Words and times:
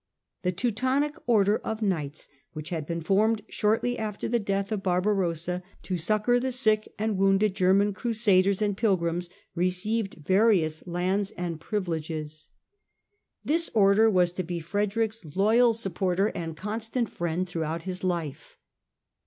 The 0.41 0.51
Teutonic 0.51 1.13
Order 1.27 1.59
of 1.59 1.83
Knights, 1.83 2.27
which 2.53 2.71
had 2.71 2.87
been 2.87 3.01
formed 3.01 3.43
shortly 3.49 3.99
after 3.99 4.27
the 4.27 4.39
death 4.39 4.71
of 4.71 4.81
Barba 4.81 5.11
rossa 5.13 5.61
to 5.83 5.95
succour 5.95 6.39
the 6.39 6.51
sick 6.51 6.91
and 6.97 7.19
wounded 7.19 7.53
German 7.53 7.93
crusaders 7.93 8.63
and 8.63 8.75
pilgrims, 8.75 9.29
received 9.53 10.15
various 10.25 10.81
lands 10.87 11.29
and 11.37 11.59
privileges. 11.59 12.49
This 13.45 13.65
34 13.67 13.67
STUPOR 13.69 13.79
MUNDI 13.79 13.87
order 14.01 14.09
was 14.09 14.33
to 14.33 14.43
be 14.43 14.59
Frederick's 14.59 15.25
loyal 15.35 15.71
supporter 15.73 16.27
and 16.33 16.57
constant 16.57 17.07
friend 17.07 17.47
throughout 17.47 17.83
his 17.83 18.03
life. 18.03 18.57